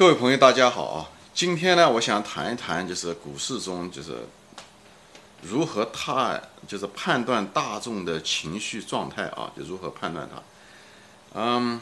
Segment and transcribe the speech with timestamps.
[0.00, 1.10] 各位朋友，大家好啊！
[1.34, 4.16] 今天呢，我想谈一谈，就是股市中就是
[5.42, 10.42] 如何判，就是判断大众的情绪状态啊，就如何判断它。
[11.38, 11.78] 嗯，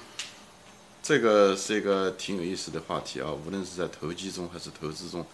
[1.00, 5.24] 这个是一个挺有意思的话题啊，无论是在投机中还是投资中，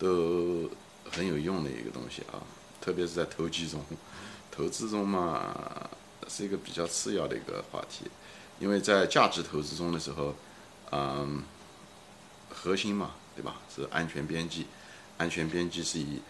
[0.00, 0.68] 都
[1.12, 2.42] 很有用的一个东西啊。
[2.80, 3.80] 特别是在投机中，
[4.50, 5.88] 投资中嘛，
[6.26, 8.10] 是一个比较次要的一个话题，
[8.58, 10.34] 因为在价值投资中的时候，
[10.90, 11.44] 嗯。
[12.62, 13.56] 核心嘛，对吧？
[13.74, 14.66] 是安全边际，
[15.18, 16.20] 安全边际是以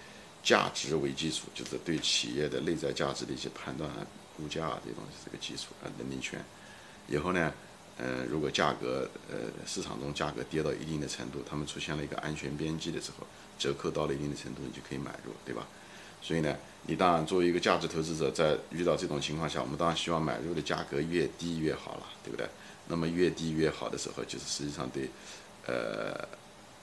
[0.43, 3.91] 价值为基础，就是对企业的内在价值的一些判断、
[4.35, 6.43] 估价这些东西是个基础啊，能力圈。
[7.07, 7.53] 以后呢，
[7.99, 13.27] 呃，如果价格呃市场中价格跌到一定的程度，他们出现了一个安全边际的时候，
[13.59, 15.69] 折扣到了一定的程度，你就可以买入，对吧？
[16.23, 16.57] 所以呢，
[16.87, 22.49] 你当然作为一个价值投资者，在遇到这种情况下，我们当然希望买入的价格越低越好了，对不对？
[22.89, 25.11] 那么越低越好的时候，就是实际上对。
[25.65, 26.12] 呃，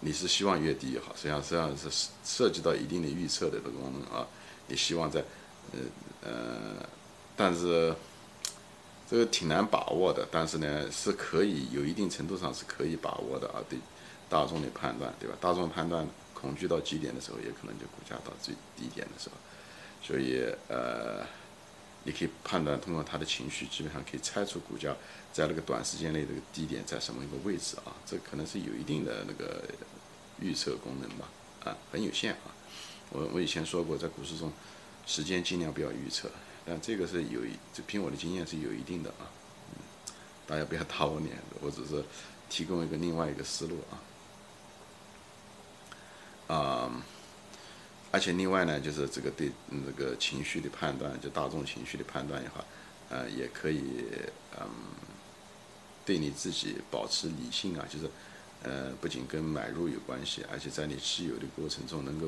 [0.02, 4.26] 你是希望越低越好，实际上实际上是涉及到一定的预测的这个功能啊。
[4.68, 5.24] 你希望在，
[5.72, 5.80] 呃
[6.22, 6.88] 呃，
[7.36, 7.94] 但是
[9.10, 13.64] 这个挺难把握的，但是呢是可以有一定程度上是可以把握的啊。
[13.70, 13.78] 对
[14.30, 15.36] 大众的判断，对吧？
[15.42, 19.36] 大众判断恐惧到极点的时候，也可能就股价到最低点的时候，
[20.02, 21.26] 所以呃。
[22.10, 24.96] 你可以判断，通过他的情绪，基本上可以猜出股价
[25.32, 27.94] 在那个短时间内这个低点在什么一个位置啊？
[28.04, 29.64] 这可能是有一定的那个
[30.42, 31.30] 预测功能吧？
[31.66, 32.50] 啊，很有限啊。
[33.12, 34.52] 我我以前说过，在股市中，
[35.06, 36.32] 时间尽量不要预测，
[36.66, 39.30] 但这个是有，这凭我的经验是有一定的啊。
[39.76, 39.84] 嗯，
[40.48, 42.04] 大家不要 打我脸，我只是
[42.50, 43.78] 提供一个另外一个思路
[46.50, 46.56] 啊。
[46.56, 46.92] 啊。
[48.12, 52.66] 而且另外呢，就是这个对这个情绪的判断，就大众情绪的判断也好，
[53.10, 53.84] 呃，也可以
[54.60, 54.68] 嗯，
[56.06, 58.10] 对你自己保持理性啊，就是
[58.64, 62.28] 呃，不仅跟买入有关系，而且在你持有的过程中能够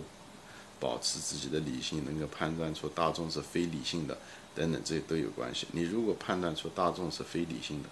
[0.79, 4.17] 保持自己的理性，能够判断出大众是非理性的
[4.53, 5.65] 等等，这些都有关系。
[5.71, 7.89] 你如果判断出大众是非理性的，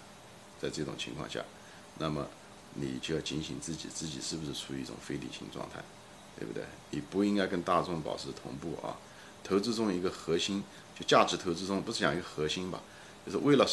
[0.62, 1.44] 在这种情况下，
[1.98, 2.28] 那么
[2.76, 5.82] 你就要警醒自己，自己是不是处于一种非理性状态。
[6.40, 6.64] 对不对？
[6.92, 8.96] 你不应该跟大众保持同步啊！
[9.44, 10.64] 投资中一个核心，
[10.98, 12.82] 就价值投资中不是讲一个核心吧？
[13.26, 13.66] 就是为了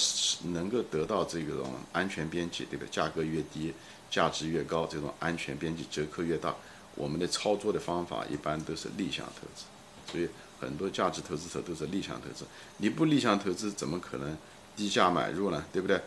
[0.53, 2.89] 能够得到这种安全边际，对不对？
[2.91, 3.73] 价格越低，
[4.11, 6.55] 价值越高，这种安全边际折扣越大，
[6.95, 9.65] 我们的操作的方法一般都是逆向投资。
[10.11, 10.29] 所以
[10.61, 12.45] 很多价值投资者都是逆向投资。
[12.79, 14.37] 你不逆向投资，怎么可能
[14.75, 15.65] 低价买入呢？
[15.73, 16.01] 对不对？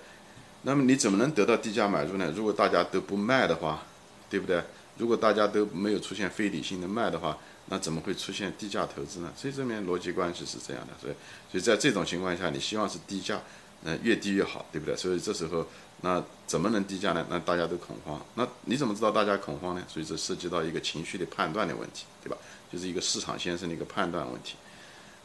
[0.63, 2.31] 那么你怎么能得到低价买入呢？
[2.35, 3.83] 如果大家都不卖的话，
[4.29, 4.61] 对不对？
[4.99, 9.33] 如果大家都没有出现非理性的卖的话，那怎么会出现低价投资呢？
[9.35, 11.13] 所以这边逻辑关系是这样的，所以
[11.51, 13.41] 所以在这种情况下，你希望是低价，
[13.83, 14.95] 嗯，越低越好，对不对？
[14.95, 15.65] 所以这时候
[16.01, 17.25] 那怎么能低价呢？
[17.29, 19.83] 那大家都恐慌，那你怎么知道大家恐慌呢？
[19.87, 22.37] 所以这涉及到一个情绪的判断的问题，对吧？
[22.71, 24.55] 就是一个市场先生的一个判断问题，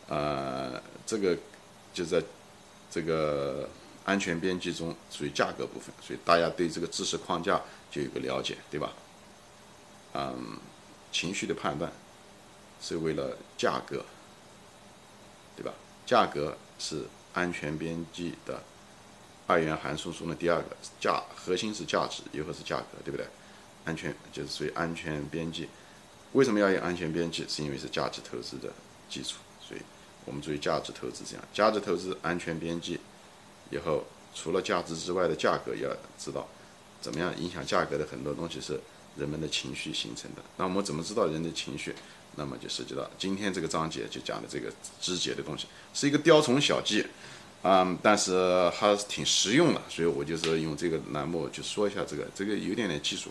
[0.08, 1.36] 呃，这个
[1.92, 2.22] 就在
[2.90, 3.68] 这个
[4.04, 8.92] 安全边际中属于价格部分，所以大家对这个知识框架就有个了解，对吧？
[10.16, 10.58] 嗯，
[11.10, 11.92] 情绪的判断
[12.80, 14.04] 是为了价格，
[15.56, 15.72] 对吧？
[16.06, 18.62] 价格是安全边际的
[19.48, 23.26] 二元函数中的第二个价，核心是价值，以后是价格，对不对？
[23.84, 25.68] 安全就是属于安全边际。
[26.32, 27.44] 为什么要有安全边际？
[27.48, 28.72] 是因为是价值投资的
[29.08, 29.80] 基础，所以
[30.24, 33.00] 我们注意价值投资这样，价值投资安全边际
[33.70, 36.46] 以后，除了价值之外的价格，要知道
[37.00, 38.80] 怎么样影响价格的很多东西是。
[39.16, 41.94] 人们的情绪形成的，那我们怎么知道人的情绪？
[42.36, 44.68] 那么就涉及到今天这个章节就讲的这个
[45.00, 47.06] 肢解的东西，是一个雕虫小技，
[47.62, 53.30] 啊，但是还是挺实用的，所以我就是用这个栏目就说一下这个，这个有点点技术，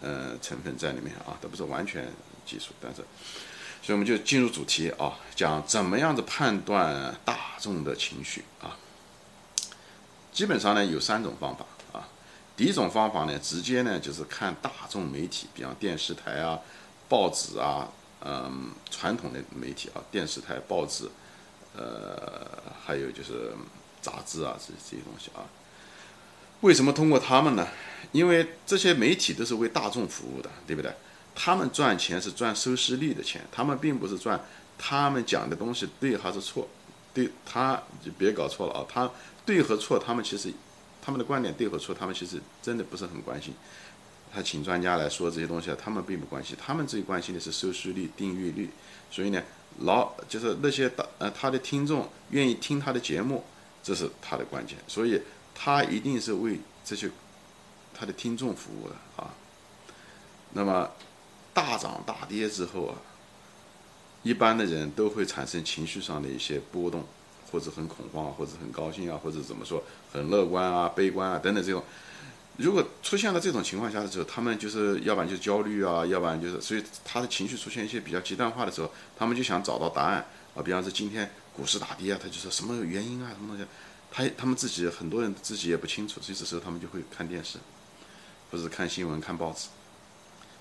[0.00, 2.06] 呃，成分在里面啊，都不是完全
[2.46, 2.98] 技术，但是，
[3.82, 8.78] 所以我们就进入主题啊，讲怎么样子判断大众的情绪啊，
[10.32, 11.66] 基本上呢有三种方法。
[12.56, 16.58] 第一种方法呢，直接呢就是看大众媒体，比方电视台啊、
[17.06, 17.86] 报纸啊，
[18.24, 21.06] 嗯，传统的媒体啊，电视台、报纸，
[21.76, 22.46] 呃，
[22.82, 23.52] 还有就是
[24.00, 25.44] 杂志啊，这这些东西啊。
[26.62, 27.68] 为什么通过他们呢？
[28.12, 30.90] 因为这些媒体都是为大众服务的，对不对？
[31.34, 34.40] 他们赚钱是赚收视率的钱，他们并不是赚
[34.78, 36.66] 他们讲的东西对还是错，
[37.12, 39.10] 对他就别搞错了啊，他
[39.44, 40.50] 对和错，他们其实。
[41.06, 43.54] 他们的观点对和错，他们其实真的不是很关心。
[44.34, 46.56] 他请专家来说这些东西啊，他们并不关心。
[46.60, 48.68] 他们最关心的是收视率、订阅率。
[49.08, 49.40] 所以呢，
[49.82, 53.44] 老就是那些大呃他的听众愿意听他的节目，
[53.84, 54.76] 这是他的关键。
[54.88, 55.22] 所以
[55.54, 57.08] 他一定是为这些
[57.94, 59.32] 他的听众服务的啊。
[60.54, 60.90] 那么
[61.54, 62.96] 大涨大跌之后啊，
[64.24, 67.06] 一般的人都会产生情绪上的一些波动，
[67.50, 69.82] 或者很恐慌，或者很高兴啊，或者怎么说
[70.12, 71.82] 很乐观啊、悲观啊等等这种。
[72.58, 80.62] 如果出现了这种情况下的时候，他们就是要不然就焦虑啊，要不然就是，所以他的情绪出现一些比较极端化的时候，他们就想找到答案啊。
[80.62, 83.66] 比方说今天股市大跌啊，他就说什么原因啊，什么东西，
[84.10, 87.58] 他他们自己很多人自己也不清楚，所以这时候他们就会看电视，
[88.50, 89.68] 或者看新闻、看报纸。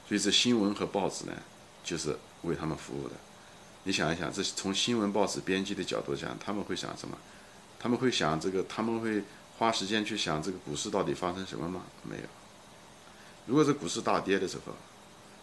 [0.08, 1.32] 所以这新闻和报纸呢，
[1.82, 3.14] 就是为他们服务的。
[3.86, 7.18] 你想一想，这是从新闻报纸编辑的角度讲，他们会想什么？
[7.80, 9.24] 他们会想这个，他们会
[9.58, 11.84] 花时间去想这个股市到底发生什么吗？
[12.04, 12.24] 没有。
[13.46, 14.74] 如果是股市大跌的时候，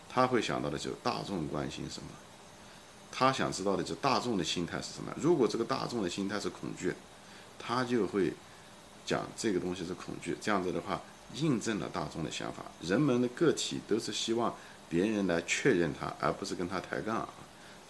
[0.09, 2.09] 他会想到的就是大众关心什么？
[3.11, 5.13] 他想知道的就大众的心态是什么？
[5.17, 6.93] 如果这个大众的心态是恐惧，
[7.59, 8.33] 他就会
[9.07, 10.37] 讲这个东西是恐惧。
[10.41, 11.01] 这样子的话。
[11.37, 14.55] 印证了大众的想法，人们的个体都是希望
[14.91, 17.29] 别人来确认他，而不是跟他抬杠啊。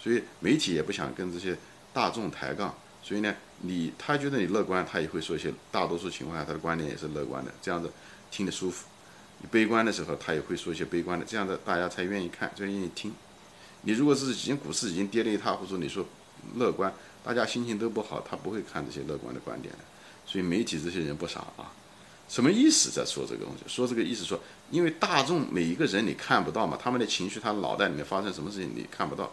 [0.02, 1.56] 所以媒体也不想跟这些
[1.93, 2.75] 大众抬杠。
[3.04, 7.90] 所以呢，你他觉得你乐观，他也会说一些大多数情况下他的观点也是乐观的，这样子
[8.31, 8.87] 听得舒服。
[9.38, 13.12] 你悲观的时候，他也会说一些悲观的，这样子大家才愿意看，才愿意听。
[13.82, 16.06] 你如果是已经股市已经跌了一塌糊涂，你说
[16.55, 16.93] 乐观，
[17.25, 19.81] 大家心情都不好，他不会看这些乐观的观点的。
[20.25, 21.72] 所以媒体这些人不傻啊。
[22.28, 23.64] 什么意思在说这个东西？
[23.66, 24.38] 说这个意思说，
[24.70, 29.31] 因为大众每一个人你看不到嘛，他们的情绪，他脑袋里面发生什么事情你看不到，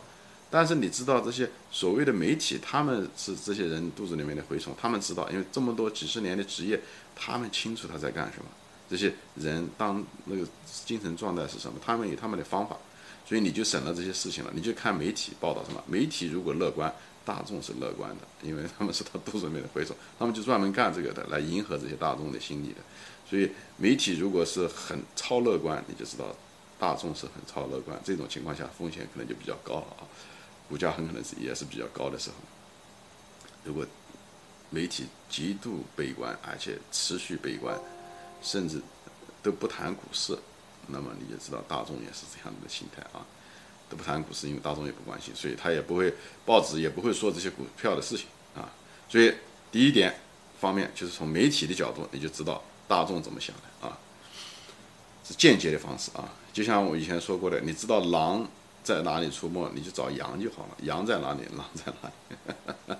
[0.49, 6.79] 但是你知道这些所谓的媒体，他们是这些人肚子里面的蛔虫，他们知道，因为这么多几十年的职业，
[7.15, 8.45] 他们清楚他在干什么。
[8.89, 10.47] 这些人当那个
[10.85, 12.75] 精神状态是什么，他们有他们的方法，
[13.25, 14.51] 所以你就省了这些事情了。
[14.53, 16.93] 你就看媒体报道什么，媒体如果乐观。
[17.25, 22.77] 大众是乐观的，因为他们是他肚子里面的蛔虫，他们就专门干这个的，来迎合这些大众的心理的。
[23.29, 26.35] 所以媒体如果是很超乐观，你就知道
[26.79, 30.09] 大众是很超乐观，这种情况下风险可能就比较高了啊，
[30.69, 32.35] 股价很可能是也是比较高的时候。
[33.65, 33.85] 如果
[34.69, 37.77] 媒体极度悲观，而且持续悲观，
[38.41, 38.79] 甚至
[39.43, 40.37] 都不谈股市，
[40.87, 43.25] 那么你就知道大众也是这样的心态啊。
[43.89, 46.13] 都不谈股市，因为大众也不关心，所以他也不会
[46.45, 48.69] 报纸也不会说这些股票的事情啊。
[49.09, 49.33] 所以
[49.71, 50.15] 第一点
[50.61, 53.97] 方面就是从媒体的角度，你就知道大众怎么想的啊，
[55.25, 56.31] 是间接的方式啊。
[56.53, 58.47] 就像我以前说过的，你知道狼
[58.83, 60.77] 在哪里出没，你就找羊就好了。
[60.83, 62.95] 羊在哪里，狼在哪里。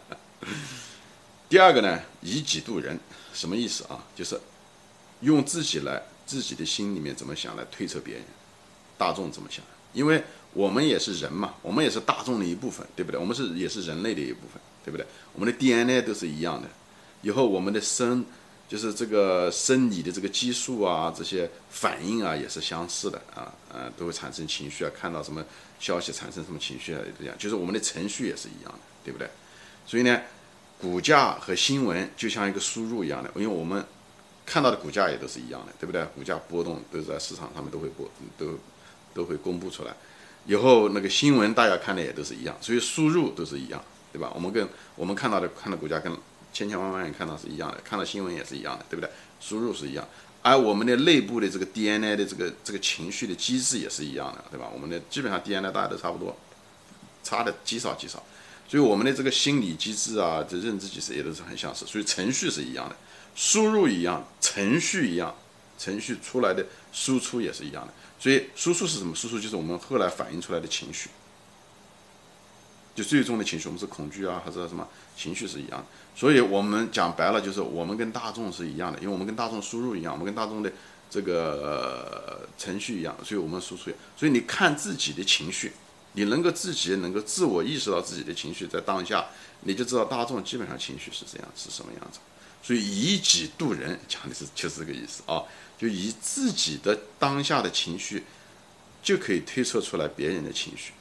[1.48, 3.00] 第二个呢，以己度人，
[3.34, 4.04] 什么意思啊？
[4.16, 4.40] 就是
[5.22, 8.24] 用自己来自己的心里面怎么想来推测别人，
[8.98, 10.24] 大众怎么想，因为。
[10.52, 13.22] 我们也是人嘛，我们也是大众的一部分，对不对？
[13.22, 15.06] 我们是也是人类的一部分，对不对？
[15.32, 16.68] 我们的 DNA 都是一样的，
[17.22, 18.26] 以后我们的生
[18.70, 25.44] 就是这个生理的这个激素啊，这些反应啊也是相似的啊，呃，都会产生情绪啊，看到什么
[25.80, 29.28] 消息产生什么情绪啊，这样就是我们的程序也是一样的，对不对？
[29.88, 30.22] 所以呢，
[30.80, 33.84] 股价和新闻就像一个输入一样的，因为我们
[34.46, 36.06] 看到的股价也都是一样的，对不对？
[36.16, 38.08] 股价波动都是在市场上面都会波，
[38.38, 38.60] 都
[39.16, 39.96] 都会公布出来。
[40.46, 43.84] 以后那个新闻大家看的也都是一样，所以输入都是一样，
[44.14, 44.32] 对吧？
[44.36, 46.16] 我们跟我们看到的看到股价跟
[46.54, 49.10] 千千万万人看到是一样的，看到新闻也是一样的，对不对？
[49.40, 50.08] 输入是一样，
[50.42, 54.70] 而我们的内部的这个 DNA 的这个这个情绪的机制也是一样的，对吧？
[54.74, 56.38] 我们的基本上 DNA 大家都差不多，
[57.24, 58.24] 差的极少极少，
[58.68, 62.96] 所以我们的这个心理机制啊，这认知机制也都是很相似，所以程序是一样的，
[63.36, 65.34] 输入一样，程序一样，
[65.78, 67.94] 程序出来的输出也是一样的。
[68.20, 69.16] 所以输出是什么？
[69.16, 71.10] 输出就是我们后来反映出来的情绪，
[73.00, 75.86] 就最终的情绪，我们是恐惧啊，还是什么情绪是一样的。
[76.14, 80.70] 所以我们讲白了，就是我们跟大众是一样的，因为我们跟大众输入一样，我们跟大众的
[81.10, 83.90] 这个程序一样，所以我们输出。
[84.18, 85.72] 所以你看自己的情绪，
[86.12, 89.28] 你能够自己能够自我意识到自己的情绪在当下，
[89.62, 92.20] 你就知道大众基本上情绪是这样是什么样子。
[92.62, 95.44] 所以以己度人，讲的是就是这个意思啊。
[95.78, 98.26] 就以自己的当下的情绪，
[99.02, 100.92] 就可以推测出来别人的情绪，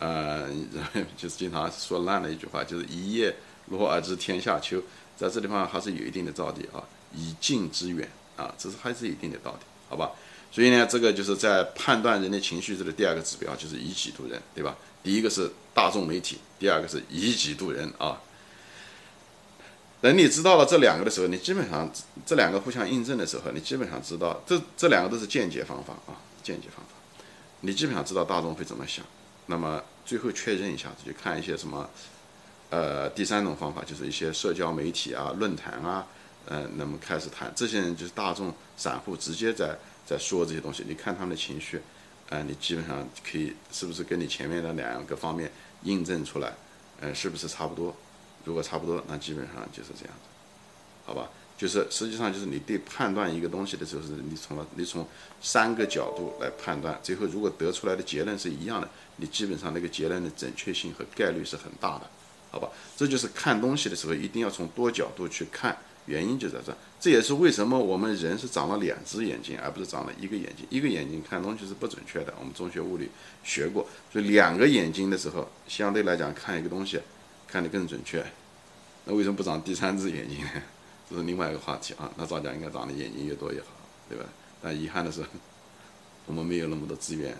[0.00, 0.48] 呃，
[1.16, 4.82] 就是经常说烂的一句话，就是一叶落而知天下秋，
[5.16, 6.82] 在这地方还是有一定的道理啊，
[7.14, 10.10] 以近知远啊，这是还是一定的道理，好吧？
[10.50, 14.76] 所以呢，这个就是在判断人的情绪这个第二个指标，就是以己度人，对吧？
[15.02, 18.20] 第一个是大众媒体，第二个是以己度人啊。
[20.00, 21.88] 等你知道了这两个的时候，你基本上
[22.24, 27.22] 这两个互相印证的时候，你基本上知道这这两个都是间接方法啊，间接方法，
[27.60, 29.04] 你基本上知道大众会怎么想。
[29.50, 31.90] 那么最后确认一下子，就看一些什么，
[32.70, 36.06] 呃，第三种方法就是一些社交媒体啊、论坛啊，
[36.46, 39.76] 呃，那么开始谈这些人就是大众散户直接在
[40.06, 41.82] 在说这些东西，你看他们的情绪，
[42.28, 45.50] 呃，你基本上可以是不是跟你前面的两个方面
[45.82, 46.54] 印证出来，
[47.00, 47.94] 呃，是不是差不多？
[48.44, 50.28] 如果差不多，那基本上就是这样子，
[51.04, 51.28] 好吧？
[51.60, 55.06] 就是实际上就是你对判断一个东西的时候，是你从你从
[55.42, 62.08] 三个角度来判断，最后如果得出来的结论是一样的，你基本上那个结论的准确性和概率是很大的，
[62.50, 62.70] 好吧？
[62.96, 65.76] 这就是看东西的时候一定要从多角度去看。
[66.06, 70.66] 原因就在这，这也是为什么我们人是长了两只眼睛，而不是长了一个眼睛。
[70.70, 73.10] 一个眼睛看东西是不准确的，我们中学物理
[73.44, 73.86] 学过。
[74.10, 76.98] 所以两个眼睛的时候，相对来讲看一个东西
[77.46, 78.24] 看得更准确。
[79.04, 80.50] 那为什么不长第三只眼睛呢？
[81.10, 82.10] 这是另外一个话题啊。
[82.16, 83.66] 那照讲应该长的眼睛越多越好，
[84.08, 84.24] 对吧？
[84.62, 85.24] 但遗憾的是，
[86.26, 87.36] 我们没有那么多资源，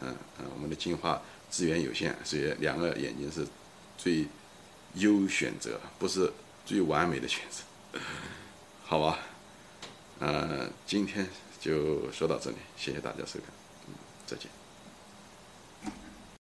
[0.00, 3.46] 嗯嗯，我们的进化资源有限，所以两个眼睛是
[3.96, 4.26] 最
[4.94, 6.32] 优选择，不是
[6.66, 8.00] 最完美的选择。
[8.84, 9.18] 好吧，
[10.18, 11.28] 呃，今天
[11.60, 13.48] 就说到这里，谢谢大家收看，
[13.86, 13.94] 嗯，
[14.26, 14.61] 再见。